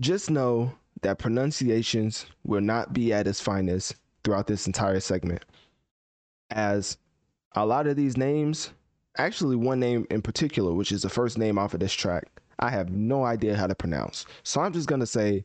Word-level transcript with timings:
Just 0.00 0.30
know 0.30 0.72
that 1.02 1.18
pronunciations 1.18 2.26
will 2.44 2.60
not 2.60 2.92
be 2.92 3.12
at 3.12 3.26
its 3.26 3.40
finest 3.40 3.96
throughout 4.24 4.46
this 4.46 4.66
entire 4.66 5.00
segment. 5.00 5.44
As 6.50 6.96
a 7.54 7.64
lot 7.64 7.86
of 7.86 7.96
these 7.96 8.16
names, 8.16 8.70
actually, 9.18 9.56
one 9.56 9.80
name 9.80 10.06
in 10.10 10.22
particular, 10.22 10.72
which 10.72 10.92
is 10.92 11.02
the 11.02 11.08
first 11.08 11.38
name 11.38 11.58
off 11.58 11.74
of 11.74 11.80
this 11.80 11.92
track, 11.92 12.24
I 12.58 12.70
have 12.70 12.90
no 12.90 13.24
idea 13.24 13.56
how 13.56 13.66
to 13.66 13.74
pronounce. 13.74 14.26
So 14.42 14.60
I'm 14.60 14.72
just 14.72 14.88
going 14.88 15.00
to 15.00 15.06
say 15.06 15.44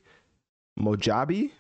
Mojabi 0.80 1.52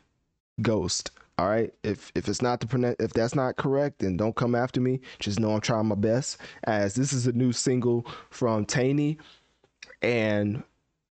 Ghost. 0.62 1.12
All 1.38 1.48
right. 1.48 1.74
If 1.84 2.12
if 2.16 2.30
it's 2.30 2.42
not 2.42 2.62
the 2.62 2.96
if 3.00 3.12
that's 3.12 3.36
not 3.36 3.58
correct, 3.58 4.00
then 4.00 4.16
don't 4.16 4.36
come 4.36 4.56
after 4.56 4.80
me. 4.80 5.02
Just 5.19 5.40
know 5.40 5.52
I'm 5.52 5.62
trying 5.62 5.88
my 5.88 5.96
best. 5.96 6.38
As 6.64 6.96
this 6.96 7.12
is 7.12 7.28
a 7.28 7.34
new 7.34 7.52
single 7.52 8.06
from 8.30 8.66
Tainy, 8.66 9.18
and 10.02 10.64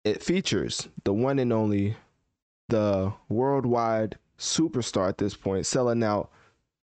it 0.04 0.22
features 0.22 0.88
the 1.04 1.12
one 1.12 1.38
and 1.38 1.52
only, 1.52 1.96
the 2.68 3.12
worldwide 3.28 4.18
superstar 4.38 5.08
at 5.08 5.18
this 5.18 5.34
point, 5.34 5.66
selling 5.66 6.02
out 6.02 6.30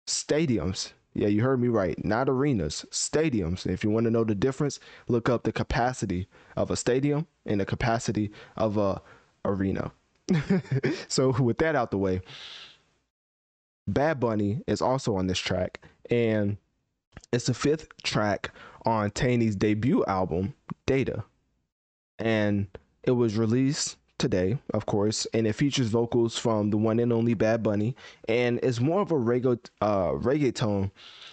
stadiums. 0.05 0.94
Yeah, 1.13 1.27
you 1.29 1.41
heard 1.41 1.59
me 1.59 1.67
right. 1.67 2.03
Not 2.06 2.29
arenas, 2.29 2.85
stadiums. 2.91 3.66
If 3.66 3.83
you 3.83 3.89
want 3.89 4.03
to 4.03 4.11
know 4.11 4.23
the 4.23 4.35
difference, 4.35 4.79
look 5.07 5.29
up 5.29 5.44
the 5.44 5.51
capacity 5.51 6.27
of 6.56 6.69
a 6.69 6.75
stadium 6.75 7.25
and 7.45 7.59
the 7.59 7.66
capacity 7.66 8.31
of 8.56 8.77
a 8.77 9.01
arena. 9.44 9.91
so 11.07 11.31
with 11.41 11.57
that 11.57 11.75
out 11.75 11.89
the 11.89 11.97
way, 11.97 12.22
Bad 13.88 14.19
Bunny 14.19 14.61
is 14.67 14.81
also 14.81 15.16
on 15.16 15.27
this 15.27 15.39
track, 15.39 15.79
and 16.11 16.57
it's 17.31 17.45
the 17.45 17.53
fifth 17.53 17.88
track 18.03 18.51
on 18.85 19.09
Tainy's 19.11 19.56
debut 19.56 20.03
album, 20.06 20.53
Data. 20.85 21.23
And 22.19 22.67
it 23.07 23.12
was 23.12 23.38
released 23.38 23.97
today, 24.19 24.57
of 24.73 24.85
course, 24.85 25.25
and 25.34 25.47
it 25.47 25.53
features 25.53 25.88
vocals 25.88 26.38
from 26.38 26.69
the 26.69 26.78
one 26.78 27.00
and 27.00 27.13
only 27.13 27.34
Bad 27.34 27.63
Bunny, 27.63 27.95
and 28.28 28.59
it's 28.62 28.79
more 28.79 29.01
of 29.01 29.12
a 29.12 29.16
reggae 29.16 29.59
uh, 29.81 30.12
reggaeton 30.12 30.91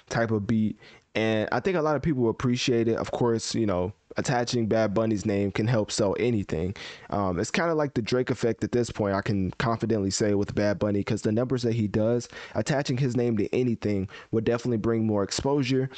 type 0.09 0.31
of 0.31 0.47
beat. 0.47 0.79
And 1.17 1.49
I 1.53 1.61
think 1.61 1.77
a 1.77 1.83
lot 1.83 1.95
of 1.97 2.03
people 2.03 2.29
appreciate 2.29 2.89
it. 2.89 2.97
Of 2.97 3.13
course, 3.13 3.55
you 3.55 3.67
know, 3.67 3.93
attaching 4.17 4.67
Bad 4.67 4.95
Bunny's 4.95 5.25
name 5.25 5.53
can 5.53 5.67
help 5.67 5.91
sell 5.91 6.17
anything. 6.19 6.75
Um, 7.11 7.39
it's 7.39 7.53
kind 7.53 7.71
of 7.71 7.77
like 7.77 7.95
the 7.95 8.03
Drake 8.03 8.31
effect 8.31 8.65
at 8.65 8.73
this 8.73 8.91
point. 8.91 9.15
I 9.15 9.21
can 9.21 9.53
confidently 9.53 10.11
say 10.11 10.35
with 10.35 10.55
Bad 10.55 10.79
Bunny 10.81 11.01
because 11.01 11.23
the 11.23 11.31
numbers 11.31 11.63
that 11.63 11.75
he 11.75 11.87
does, 11.87 12.29
attaching 12.55 12.97
his 12.97 13.17
name 13.17 13.37
to 13.37 13.53
anything 13.55 14.09
would 14.33 14.45
definitely 14.45 14.79
bring 14.79 15.07
more 15.07 15.23
exposure 15.23 15.89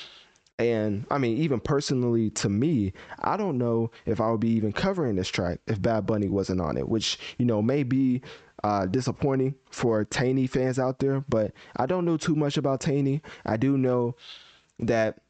and 0.58 1.06
I 1.10 1.18
mean, 1.18 1.36
even 1.36 1.60
personally 1.60 2.30
to 2.30 2.48
me, 2.48 2.92
I 3.20 3.36
don't 3.36 3.58
know 3.58 3.90
if 4.06 4.20
I 4.20 4.30
would 4.30 4.40
be 4.40 4.50
even 4.50 4.72
covering 4.72 5.16
this 5.16 5.28
track 5.28 5.60
if 5.66 5.82
Bad 5.82 6.06
Bunny 6.06 6.28
wasn't 6.28 6.60
on 6.60 6.76
it, 6.76 6.88
which, 6.88 7.18
you 7.38 7.44
know, 7.44 7.60
may 7.60 7.82
be 7.82 8.22
uh, 8.64 8.86
disappointing 8.86 9.54
for 9.70 10.04
Tainy 10.04 10.48
fans 10.48 10.78
out 10.78 10.98
there, 10.98 11.24
but 11.28 11.52
I 11.76 11.86
don't 11.86 12.04
know 12.04 12.16
too 12.16 12.34
much 12.34 12.56
about 12.56 12.80
Tainy. 12.80 13.20
I 13.44 13.56
do 13.56 13.76
know 13.76 14.16
that 14.78 15.20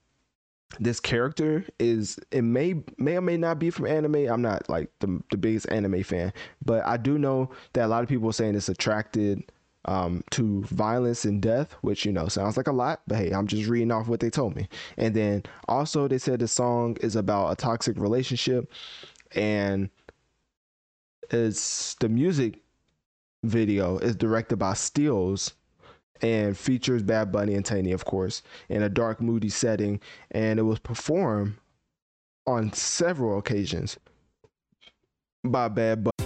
this 0.80 1.00
character 1.00 1.64
is 1.78 2.18
it 2.30 2.42
may 2.42 2.82
may 2.98 3.16
or 3.16 3.20
may 3.20 3.36
not 3.36 3.58
be 3.58 3.70
from 3.70 3.86
anime. 3.86 4.26
I'm 4.28 4.42
not 4.42 4.68
like 4.68 4.90
the 5.00 5.22
the 5.30 5.36
biggest 5.36 5.70
anime 5.70 6.02
fan, 6.02 6.32
but 6.64 6.84
I 6.86 6.96
do 6.96 7.18
know 7.18 7.50
that 7.72 7.86
a 7.86 7.88
lot 7.88 8.02
of 8.02 8.08
people 8.08 8.28
are 8.28 8.32
saying 8.32 8.54
it's 8.54 8.68
attracted 8.68 9.50
um, 9.86 10.22
to 10.32 10.62
violence 10.64 11.24
and 11.24 11.40
death, 11.40 11.72
which 11.80 12.04
you 12.04 12.12
know 12.12 12.28
sounds 12.28 12.56
like 12.56 12.66
a 12.66 12.72
lot, 12.72 13.00
but 13.06 13.18
hey, 13.18 13.30
I'm 13.30 13.46
just 13.46 13.68
reading 13.68 13.92
off 13.92 14.08
what 14.08 14.20
they 14.20 14.30
told 14.30 14.54
me. 14.54 14.68
And 14.96 15.14
then 15.14 15.44
also 15.68 16.08
they 16.08 16.18
said 16.18 16.40
the 16.40 16.48
song 16.48 16.96
is 17.00 17.16
about 17.16 17.52
a 17.52 17.56
toxic 17.56 17.96
relationship, 17.98 18.70
and 19.34 19.88
it's 21.30 21.94
the 21.94 22.08
music 22.08 22.60
video 23.44 23.98
is 23.98 24.16
directed 24.16 24.56
by 24.56 24.74
Steels 24.74 25.54
and 26.22 26.56
features 26.56 27.02
Bad 27.02 27.30
Bunny 27.30 27.54
and 27.54 27.64
Tainy, 27.64 27.92
of 27.92 28.04
course, 28.04 28.42
in 28.68 28.82
a 28.82 28.88
dark, 28.88 29.20
moody 29.20 29.48
setting, 29.48 30.00
and 30.30 30.58
it 30.58 30.62
was 30.62 30.78
performed 30.78 31.54
on 32.46 32.72
several 32.72 33.38
occasions 33.38 33.98
by 35.44 35.68
Bad 35.68 36.04
Bunny. 36.04 36.25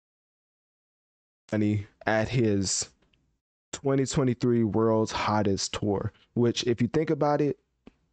Bunny 1.51 1.85
at 2.05 2.29
his 2.29 2.89
2023 3.73 4.63
World's 4.63 5.11
Hottest 5.11 5.73
Tour, 5.73 6.11
which, 6.33 6.63
if 6.63 6.81
you 6.81 6.87
think 6.87 7.09
about 7.09 7.41
it, 7.41 7.59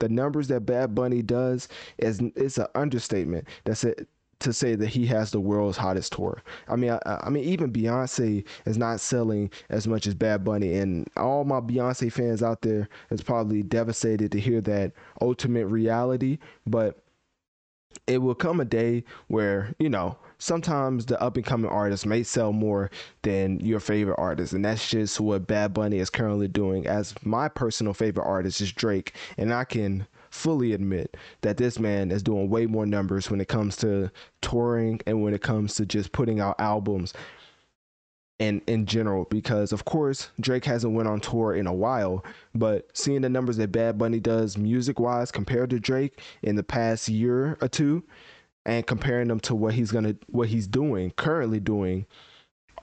the 0.00 0.08
numbers 0.08 0.48
that 0.48 0.66
Bad 0.66 0.94
Bunny 0.94 1.22
does 1.22 1.68
is 1.98 2.20
it's 2.36 2.58
an 2.58 2.66
understatement. 2.74 3.46
That's 3.64 3.84
it 3.84 4.08
to 4.40 4.52
say 4.52 4.76
that 4.76 4.86
he 4.86 5.04
has 5.06 5.32
the 5.32 5.40
world's 5.40 5.76
hottest 5.76 6.12
tour. 6.12 6.42
I 6.68 6.76
mean, 6.76 6.92
I, 6.92 7.20
I, 7.24 7.28
mean, 7.28 7.42
even 7.42 7.72
Beyonce 7.72 8.46
is 8.66 8.78
not 8.78 9.00
selling 9.00 9.50
as 9.68 9.88
much 9.88 10.06
as 10.06 10.14
Bad 10.14 10.44
Bunny, 10.44 10.74
and 10.74 11.08
all 11.16 11.44
my 11.44 11.60
Beyonce 11.60 12.12
fans 12.12 12.40
out 12.40 12.62
there 12.62 12.88
is 13.10 13.20
probably 13.20 13.64
devastated 13.64 14.30
to 14.30 14.40
hear 14.40 14.60
that 14.60 14.92
ultimate 15.20 15.66
reality. 15.66 16.38
But 16.66 17.02
it 18.06 18.18
will 18.18 18.34
come 18.34 18.60
a 18.60 18.64
day 18.64 19.04
where 19.28 19.74
you 19.78 19.88
know 19.88 20.16
sometimes 20.38 21.06
the 21.06 21.20
up 21.20 21.36
and 21.36 21.44
coming 21.44 21.70
artist 21.70 22.06
may 22.06 22.22
sell 22.22 22.52
more 22.52 22.90
than 23.22 23.60
your 23.60 23.80
favorite 23.80 24.18
artist, 24.18 24.52
and 24.52 24.64
that's 24.64 24.88
just 24.88 25.20
what 25.20 25.46
Bad 25.46 25.74
Bunny 25.74 25.98
is 25.98 26.10
currently 26.10 26.48
doing. 26.48 26.86
As 26.86 27.14
my 27.24 27.48
personal 27.48 27.94
favorite 27.94 28.24
artist 28.26 28.60
is 28.60 28.72
Drake, 28.72 29.14
and 29.36 29.52
I 29.52 29.64
can 29.64 30.06
fully 30.30 30.72
admit 30.72 31.16
that 31.40 31.56
this 31.56 31.78
man 31.78 32.10
is 32.10 32.22
doing 32.22 32.50
way 32.50 32.66
more 32.66 32.86
numbers 32.86 33.30
when 33.30 33.40
it 33.40 33.48
comes 33.48 33.76
to 33.76 34.10
touring 34.42 35.00
and 35.06 35.22
when 35.22 35.34
it 35.34 35.42
comes 35.42 35.74
to 35.74 35.86
just 35.86 36.12
putting 36.12 36.38
out 36.40 36.60
albums 36.60 37.14
and 38.40 38.62
in 38.66 38.86
general 38.86 39.24
because 39.30 39.72
of 39.72 39.84
course 39.84 40.30
Drake 40.40 40.64
hasn't 40.64 40.94
went 40.94 41.08
on 41.08 41.20
tour 41.20 41.54
in 41.54 41.66
a 41.66 41.72
while 41.72 42.24
but 42.54 42.88
seeing 42.96 43.22
the 43.22 43.28
numbers 43.28 43.56
that 43.56 43.72
Bad 43.72 43.98
Bunny 43.98 44.20
does 44.20 44.56
music 44.56 45.00
wise 45.00 45.30
compared 45.30 45.70
to 45.70 45.80
Drake 45.80 46.20
in 46.42 46.56
the 46.56 46.62
past 46.62 47.08
year 47.08 47.58
or 47.60 47.68
two 47.68 48.04
and 48.64 48.86
comparing 48.86 49.28
them 49.28 49.40
to 49.40 49.54
what 49.54 49.74
he's 49.74 49.90
gonna 49.90 50.14
what 50.28 50.48
he's 50.48 50.66
doing 50.66 51.10
currently 51.12 51.60
doing 51.60 52.06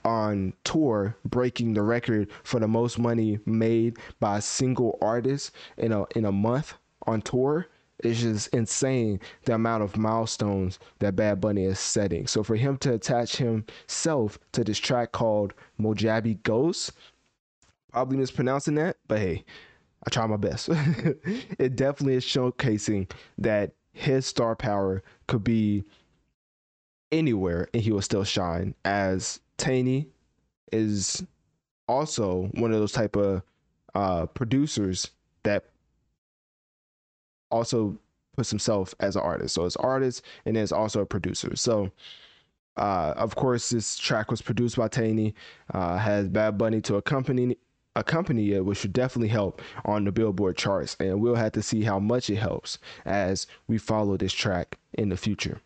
on 0.04 0.52
tour 0.64 1.16
breaking 1.24 1.74
the 1.74 1.82
record 1.82 2.30
for 2.44 2.60
the 2.60 2.68
most 2.68 2.98
money 2.98 3.38
made 3.46 3.98
by 4.20 4.38
a 4.38 4.42
single 4.42 4.98
artist 5.00 5.52
in 5.78 5.92
a 5.92 6.04
in 6.14 6.24
a 6.24 6.32
month 6.32 6.74
on 7.06 7.22
tour 7.22 7.66
it's 8.06 8.20
just 8.20 8.48
insane 8.48 9.20
the 9.44 9.54
amount 9.54 9.82
of 9.82 9.96
milestones 9.96 10.78
that 10.98 11.16
Bad 11.16 11.40
Bunny 11.40 11.64
is 11.64 11.78
setting. 11.78 12.26
So 12.26 12.42
for 12.42 12.56
him 12.56 12.76
to 12.78 12.94
attach 12.94 13.36
himself 13.36 14.38
to 14.52 14.64
this 14.64 14.78
track 14.78 15.12
called 15.12 15.54
Mojabi 15.80 16.42
Ghost, 16.42 16.92
probably 17.92 18.16
mispronouncing 18.16 18.74
that, 18.76 18.96
but 19.08 19.18
hey, 19.18 19.44
I 20.06 20.10
try 20.10 20.26
my 20.26 20.36
best. 20.36 20.68
it 21.58 21.76
definitely 21.76 22.14
is 22.14 22.24
showcasing 22.24 23.10
that 23.38 23.72
his 23.92 24.26
star 24.26 24.54
power 24.54 25.02
could 25.26 25.42
be 25.42 25.84
anywhere 27.12 27.68
and 27.72 27.82
he 27.82 27.92
will 27.92 28.02
still 28.02 28.24
shine 28.24 28.74
as 28.84 29.40
Tainy 29.58 30.08
is 30.72 31.24
also 31.88 32.50
one 32.54 32.72
of 32.72 32.78
those 32.78 32.92
type 32.92 33.16
of 33.16 33.42
uh, 33.94 34.26
producers 34.26 35.10
that 35.44 35.70
also 37.50 37.98
puts 38.36 38.50
himself 38.50 38.94
as 39.00 39.16
an 39.16 39.22
artist. 39.22 39.54
So 39.54 39.64
it's 39.64 39.76
artist 39.76 40.22
and 40.44 40.56
is 40.56 40.72
also 40.72 41.00
a 41.00 41.06
producer. 41.06 41.56
So 41.56 41.90
uh, 42.76 43.14
of 43.16 43.34
course, 43.34 43.70
this 43.70 43.96
track 43.96 44.30
was 44.30 44.42
produced 44.42 44.76
by 44.76 44.88
Tainy, 44.88 45.34
uh, 45.72 45.96
has 45.96 46.28
Bad 46.28 46.58
Bunny 46.58 46.80
to 46.82 46.96
accompany 46.96 47.56
accompany 47.96 48.52
it, 48.52 48.64
which 48.64 48.78
should 48.78 48.92
definitely 48.92 49.28
help 49.28 49.62
on 49.86 50.04
the 50.04 50.12
Billboard 50.12 50.56
charts. 50.56 50.96
And 51.00 51.20
we'll 51.20 51.34
have 51.34 51.52
to 51.52 51.62
see 51.62 51.82
how 51.82 51.98
much 51.98 52.28
it 52.28 52.36
helps 52.36 52.78
as 53.06 53.46
we 53.68 53.78
follow 53.78 54.18
this 54.18 54.34
track 54.34 54.78
in 54.92 55.08
the 55.08 55.16
future. 55.16 55.60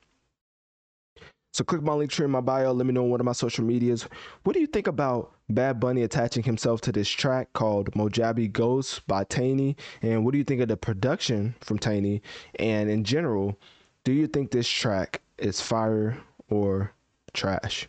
So 1.53 1.65
click 1.65 1.83
my 1.83 1.95
link 1.95 2.11
tree 2.11 2.25
in 2.25 2.31
my 2.31 2.41
bio. 2.41 2.73
Let 2.73 2.87
me 2.87 2.93
know 2.93 3.05
on 3.05 3.11
one 3.11 3.21
of 3.21 3.27
my 3.27 3.33
social 3.33 3.65
medias. 3.65 4.07
What 4.45 4.53
do 4.53 4.61
you 4.61 4.67
think 4.67 4.87
about 4.87 5.33
Bad 5.49 5.81
Bunny 5.81 6.03
attaching 6.03 6.45
himself 6.45 6.81
to 6.83 6.93
this 6.93 7.09
track 7.09 7.53
called 7.55 7.91
Mojabi 7.93 8.53
Ghost 8.53 9.07
by 9.07 9.25
Tainy? 9.25 9.77
And 10.01 10.25
what 10.25 10.33
do 10.33 10.39
you 10.39 10.45
think 10.45 10.61
of 10.61 10.69
the 10.69 10.77
production 10.77 11.57
from 11.61 11.79
Tainy? 11.79 12.21
And 12.59 12.89
in 12.89 13.03
general, 13.03 13.59
do 14.05 14.13
you 14.13 14.27
think 14.27 14.51
this 14.51 14.69
track 14.69 15.23
is 15.39 15.61
fire 15.61 16.19
or 16.49 16.93
trash? 17.33 17.89